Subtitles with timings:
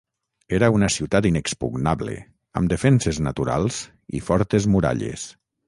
[0.59, 2.17] Era una ciutat inexpugnable,
[2.61, 3.81] amb defenses naturals
[4.21, 5.31] i fortes muralles.